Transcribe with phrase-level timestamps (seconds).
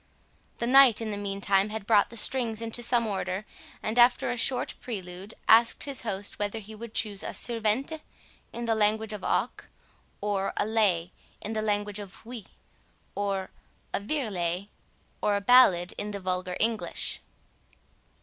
[0.57, 3.45] The knight in the meantime, had brought the strings into some order,
[3.83, 8.01] and after a short prelude, asked his host whether he would choose a "sirvente"
[8.51, 9.69] in the language of "oc",
[10.19, 12.47] or a "lai" in the language of "oui",
[13.13, 13.51] or
[13.93, 14.69] a "virelai",
[15.21, 17.19] or a ballad in the vulgar English.